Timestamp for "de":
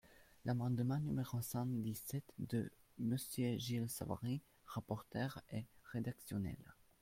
2.39-2.71